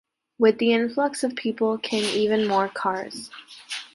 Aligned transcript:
With 0.39 0.57
the 0.57 0.73
influx 0.73 1.23
of 1.23 1.35
people 1.35 1.77
came 1.77 2.03
even 2.05 2.47
more 2.47 2.67
cars. 2.69 3.29